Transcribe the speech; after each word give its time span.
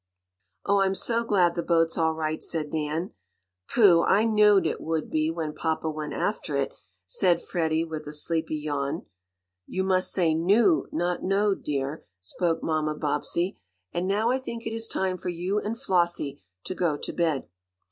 "Oh, 0.65 0.79
I'm 0.81 0.95
so 0.95 1.23
glad 1.23 1.53
the 1.53 1.61
boat's 1.61 1.95
all 1.95 2.15
right," 2.15 2.41
said 2.41 2.73
Nan. 2.73 3.11
"Pooh, 3.69 4.01
I 4.03 4.25
knowed 4.25 4.65
it 4.65 4.81
would 4.81 5.11
be 5.11 5.29
when 5.29 5.53
papa 5.53 5.91
went 5.91 6.13
after 6.15 6.55
it," 6.57 6.73
said 7.05 7.39
Freddie, 7.43 7.83
with 7.85 8.07
a 8.07 8.11
sleepy 8.11 8.55
yawn. 8.55 9.05
"You 9.67 9.83
must 9.83 10.11
say 10.11 10.33
'knew,' 10.33 10.87
not 10.91 11.21
'knowed,' 11.21 11.61
dear," 11.63 12.03
spoke 12.19 12.63
Mamma 12.63 12.95
Bobbsey. 12.95 13.59
"And 13.91 14.07
now 14.07 14.31
I 14.31 14.39
think 14.39 14.65
it 14.65 14.73
is 14.73 14.87
time 14.87 15.19
for 15.19 15.29
you 15.29 15.59
and 15.59 15.79
Flossie 15.79 16.41
to 16.63 16.73
go 16.73 16.97
to 16.97 17.13
bed." 17.13 17.47